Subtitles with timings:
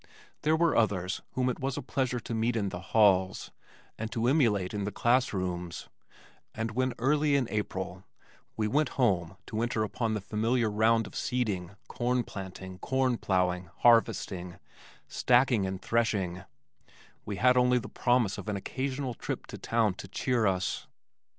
[0.41, 3.51] There were others whom it was a pleasure to meet in the halls
[3.99, 5.89] and to emulate in the class rooms,
[6.55, 8.03] and when early in April,
[8.57, 13.69] we went home to enter upon the familiar round of seeding, corn planting, corn plowing,
[13.81, 14.57] harvesting,
[15.07, 16.45] stacking and threshing,
[17.23, 20.87] we had only the promise of an occasional trip to town to cheer us.